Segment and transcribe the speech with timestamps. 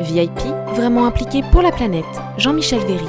[0.00, 0.40] VIP,
[0.74, 2.04] vraiment impliqué pour la planète.
[2.38, 3.04] Jean-Michel Véry.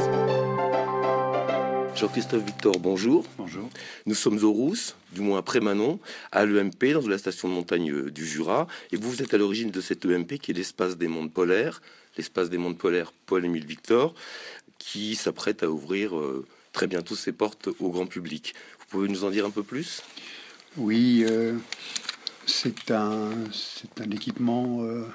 [1.95, 3.23] Jean-Christophe Victor, bonjour.
[3.37, 3.69] Bonjour.
[4.05, 5.99] Nous sommes au Rousse, du moins après Manon,
[6.33, 8.67] à l'EMP, dans la station de montagne euh, du Jura.
[8.91, 11.81] Et vous, vous êtes à l'origine de cette EMP qui est l'espace des mondes polaires,
[12.17, 14.13] l'espace des mondes polaires Paul-Émile Victor,
[14.77, 18.53] qui s'apprête à ouvrir euh, très bientôt ses portes au grand public.
[18.79, 20.03] Vous pouvez nous en dire un peu plus?
[20.75, 21.57] Oui, euh,
[22.45, 25.05] c'est un, c'est un équipement euh,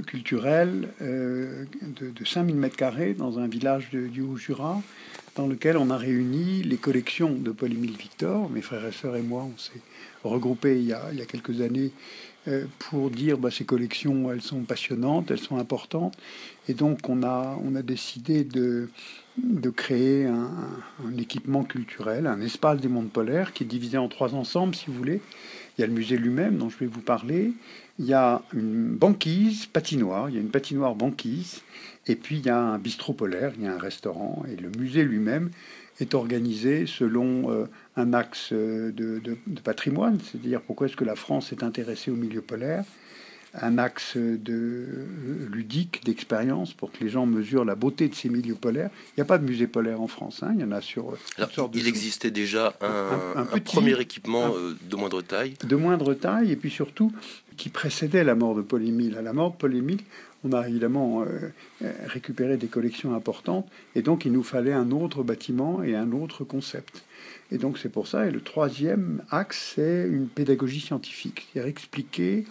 [0.00, 1.64] culturel euh,
[2.00, 4.80] de, de 5000 mètres carrés dans un village de- du Haut-Jura,
[5.36, 8.48] dans lequel on a réuni les collections de Paul-Émile Victor.
[8.50, 9.80] Mes frères et sœurs et moi, on s'est
[10.24, 11.90] regroupés il y a, il y a quelques années
[12.78, 16.16] pour dire bah, ces collections, elles sont passionnantes, elles sont importantes.
[16.68, 18.88] Et donc, on a, on a décidé de,
[19.36, 20.50] de créer un,
[21.06, 24.86] un équipement culturel, un espace des mondes polaires qui est divisé en trois ensembles, si
[24.86, 25.20] vous voulez.
[25.76, 27.52] Il y a le musée lui-même dont je vais vous parler.
[27.98, 31.62] Il y a une banquise patinoire, il y a une patinoire banquise.
[32.06, 34.44] Et puis il y a un bistrot polaire, il y a un restaurant.
[34.50, 35.50] Et le musée lui-même
[36.00, 37.64] est organisé selon euh,
[37.96, 42.10] un axe euh, de, de- de patrimoine, c'est-à-dire pourquoi est-ce que la France est intéressée
[42.10, 42.84] au milieu polaire,
[43.54, 48.30] un axe de euh, ludique, d'expérience, pour que les gens mesurent la beauté de ces
[48.30, 48.88] milieux polaires.
[49.08, 51.14] Il n'y a pas de musée polaire en France, hein, il y en a sur
[51.36, 54.54] Alors, de il existait déjà un, Un- un un petit- premier équipement
[54.88, 55.54] de moindre taille.
[55.62, 57.12] de moindre taille et puis surtout
[57.58, 59.18] qui précédait la mort de Paul Émile.
[59.18, 60.00] À la mort de Paul Émile,
[60.44, 61.26] on a évidemment euh,
[61.82, 66.12] euh, récupéré des collections importantes et donc il nous fallait un autre bâtiment et un
[66.12, 67.04] autre concept.
[67.50, 68.26] Et donc c'est pour ça.
[68.26, 72.44] Et le troisième axe, c'est une pédagogie scientifique, c'est-à-dire expliquer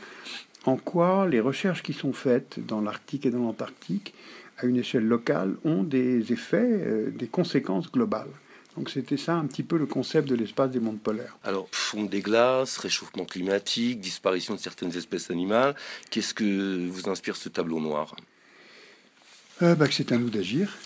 [0.66, 4.14] en quoi les recherches qui sont faites dans l'Arctique et dans l'Antarctique
[4.60, 8.30] à une échelle locale ont des effets, euh, des conséquences globales.
[8.78, 11.38] Donc c'était ça un petit peu le concept de l'espace des mondes polaires.
[11.44, 15.76] Alors, fonte des glaces, réchauffement climatique, disparition de certaines espèces animales.
[16.10, 18.16] Qu'est-ce que vous inspire ce tableau noir?
[19.62, 20.78] Euh, bah, que c'est à nous d'agir,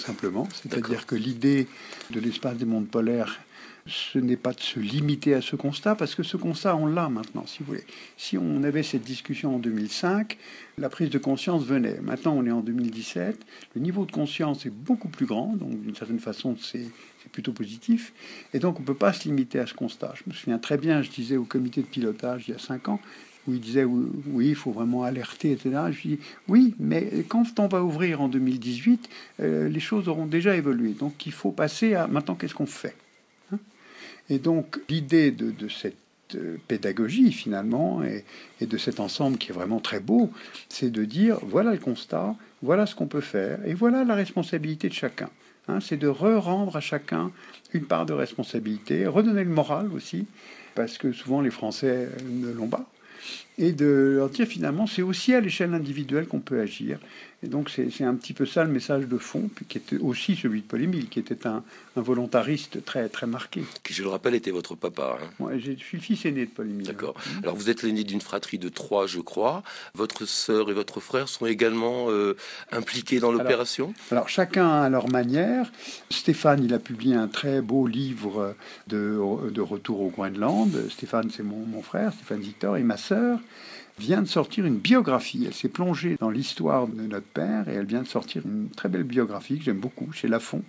[0.00, 0.48] tout simplement.
[0.52, 1.66] C'est-à-dire que l'idée
[2.10, 3.40] de l'espace des mondes polaires,
[3.86, 7.08] ce n'est pas de se limiter à ce constat, parce que ce constat, on l'a
[7.08, 7.84] maintenant, si vous voulez.
[8.16, 10.38] Si on avait cette discussion en 2005,
[10.78, 11.98] la prise de conscience venait.
[12.00, 13.44] Maintenant, on est en 2017,
[13.74, 16.86] le niveau de conscience est beaucoup plus grand, donc d'une certaine façon, c'est
[17.22, 18.14] c'est plutôt positif.
[18.54, 20.14] Et donc, on ne peut pas se limiter à ce constat.
[20.16, 22.88] Je me souviens très bien, je disais au comité de pilotage il y a cinq
[22.88, 22.98] ans,
[23.46, 25.70] où il disait oui, il faut vraiment alerter, etc.
[25.90, 26.18] Je dis
[26.48, 29.08] oui, mais quand on va ouvrir en 2018,
[29.40, 30.90] euh, les choses auront déjà évolué.
[30.90, 32.96] Donc il faut passer à maintenant qu'est-ce qu'on fait
[33.52, 33.58] hein?
[34.28, 35.96] Et donc l'idée de, cette
[36.34, 38.24] euh, pédagogie finalement et,
[38.60, 40.30] et de cet ensemble qui est vraiment très beau,
[40.68, 44.88] c'est de dire voilà le constat, voilà ce qu'on peut faire et voilà la responsabilité
[44.88, 45.30] de chacun.
[45.68, 47.30] Hein, c'est de re-rendre à chacun
[47.72, 50.26] une part de responsabilité, redonner le moral aussi,
[50.74, 52.86] parce que souvent les Français euh, ne l'ont pas
[53.58, 56.98] et de leur dire finalement c'est aussi à l'échelle individuelle qu'on peut agir.
[57.42, 60.36] Et donc c'est un petit peu ça le message de fond, puis qui était aussi
[60.36, 60.80] celui de Paul
[61.10, 61.62] qui était un,
[61.96, 63.62] un volontariste très très marqué.
[63.82, 65.18] Qui, je le rappelle, était votre papa.
[65.18, 65.26] hein.
[65.38, 66.86] Moi, j'ai- je suis le fils aîné de Paul Émile.
[66.86, 67.14] D'accord.
[67.42, 69.62] Alors vous êtes l'aîné d'une fratrie de trois, je crois.
[69.94, 72.36] Votre sœur et votre frère sont également euh,
[72.72, 73.94] impliqués dans l'opération?
[74.10, 75.72] Alors chacun à leur manière.
[76.10, 78.54] Stéphane, il a publié un très beau livre
[78.88, 79.18] de,
[79.50, 80.70] de retour au Groenland.
[80.90, 83.38] Stéphane, c'est mon, mon frère, Stéphane Victor, et ma sœur
[84.00, 85.44] vient de sortir une biographie.
[85.46, 88.88] Elle s'est plongée dans l'histoire de notre père et elle vient de sortir une très
[88.88, 90.62] belle biographie que j'aime beaucoup chez Lafon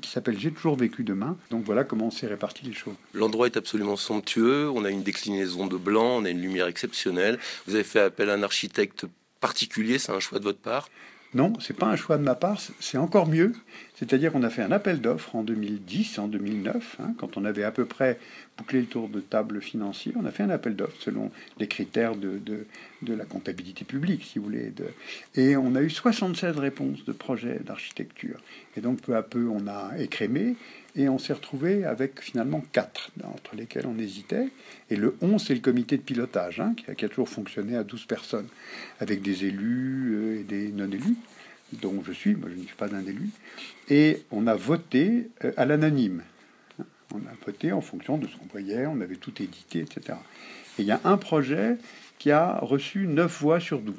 [0.00, 1.36] qui s'appelle J'ai toujours vécu demain.
[1.50, 2.94] Donc voilà comment on s'est réparti les choses.
[3.12, 4.68] L'endroit est absolument somptueux.
[4.70, 7.38] On a une déclinaison de blanc, on a une lumière exceptionnelle.
[7.66, 9.06] Vous avez fait appel à un architecte
[9.40, 10.88] particulier, c'est un choix de votre part?
[11.34, 13.52] Non, c'est pas un choix de ma part, c'est encore mieux.
[13.96, 17.64] C'est-à-dire qu'on a fait un appel d'offres en 2010, en 2009, hein, quand on avait
[17.64, 18.20] à peu près
[18.56, 20.12] bouclé le tour de table financier.
[20.16, 24.38] On a fait un appel d'offres selon les critères de, de, la comptabilité publique, si
[24.38, 24.72] vous voulez.
[25.34, 28.40] Et on a eu 76 réponses de projets d'architecture.
[28.76, 30.54] Et donc peu à peu, on a écrémé
[30.96, 34.48] et on s'est retrouvé avec finalement quatre, entre lesquels on hésitait.
[34.90, 38.06] Et le 11, c'est le comité de pilotage, hein, qui, a, toujours fonctionné à 12
[38.06, 38.48] personnes,
[39.00, 41.16] avec des élus euh, et des non-élus
[41.72, 43.30] dont je suis, moi je ne suis pas un élu,
[43.88, 46.22] et on a voté euh, à l'anonyme.
[47.12, 50.18] On a voté en fonction de ce qu'on voyait, on avait tout édité, etc.
[50.78, 51.76] Et il y a un projet
[52.18, 53.96] qui a reçu 9 voix sur 12.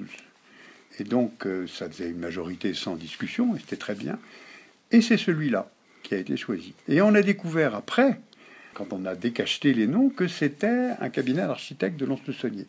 [1.00, 4.18] Et donc euh, ça faisait une majorité sans discussion, et c'était très bien.
[4.92, 5.70] Et c'est celui-là
[6.06, 6.74] qui a été choisi.
[6.88, 8.20] Et on a découvert après,
[8.74, 12.68] quand on a décacheté les noms, que c'était un cabinet d'architectes de Lons-le-Saunier.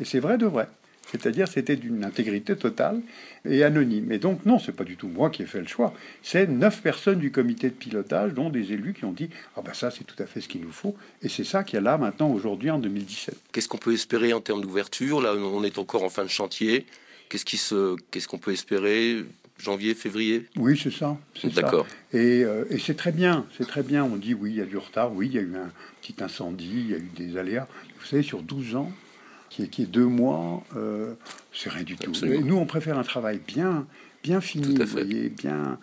[0.00, 0.68] Et c'est vrai de vrai.
[1.10, 3.00] C'est-à-dire, c'était d'une intégrité totale
[3.44, 4.10] et anonyme.
[4.10, 5.92] Et donc, non, c'est pas du tout moi qui ai fait le choix.
[6.22, 9.74] C'est neuf personnes du comité de pilotage, dont des élus qui ont dit Ah, ben
[9.74, 10.96] ça, c'est tout à fait ce qu'il nous faut.
[11.22, 13.36] Et c'est ça qu'il y a là maintenant, aujourd'hui, en 2017.
[13.52, 15.20] Qu'est-ce qu'on peut espérer en termes d'ouverture?
[15.20, 16.86] Là, on est encore en fin de chantier.
[17.28, 19.24] qu'est-ce qu'on peut espérer?
[19.58, 21.16] Janvier, février Oui, c'est ça.
[21.54, 21.86] D'accord.
[22.12, 22.40] Et,
[22.70, 24.04] et c'est très bien, c'est très bien.
[24.04, 25.70] On dit oui, il y a du retard, oui, il y a eu un
[26.02, 27.66] petit incendie, il y a eu des aléas.
[28.00, 28.92] Vous savez, sur 12 ans,
[29.54, 31.14] qui est, qui est deux mois, euh,
[31.52, 32.12] c'est rien du tout.
[32.24, 33.86] nous, on préfère un travail bien,
[34.24, 35.78] bien fini, vous voyez, bien,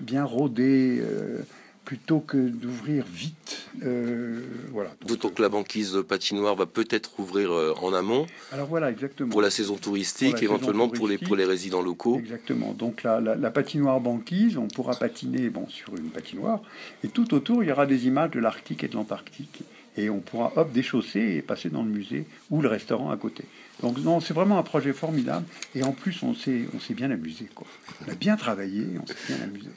[0.00, 1.00] bien rodé.
[1.00, 1.40] Euh,
[1.86, 3.68] plutôt que d'ouvrir vite.
[3.84, 4.40] Euh,
[4.72, 4.90] voilà.
[5.06, 8.26] D'autant que la banquise patinoire va peut-être ouvrir euh, en amont.
[8.52, 9.30] Alors voilà, exactement.
[9.30, 12.18] Pour la saison touristique, éventuellement pour, les, pour les résidents locaux.
[12.18, 12.72] Exactement.
[12.72, 16.60] Donc la, la, patinoire banquise, on pourra patiner bon, sur une patinoire.
[17.04, 19.62] Et tout autour, il y aura des images de l'Arctique et de l'Antarctique.
[19.96, 23.44] Et on pourra hop déchausser et passer dans le musée ou le restaurant à côté.
[23.82, 25.46] Donc non, c'est vraiment un projet formidable.
[25.74, 27.48] Et en plus, on s'est, on s'est bien amusé.
[27.54, 27.66] Quoi.
[28.06, 29.68] On a bien travaillé, on s'est bien amusé.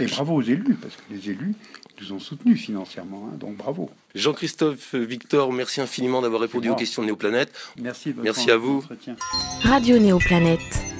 [0.00, 1.54] Et bravo aux élus, parce que les élus
[2.00, 3.28] nous ont soutenus financièrement.
[3.32, 3.90] Hein, donc bravo.
[4.14, 7.52] Jean-Christophe Victor, merci infiniment d'avoir répondu aux questions de Néoplanète.
[7.80, 8.84] Merci, merci à vous.
[9.62, 10.93] Radio Néoplanète.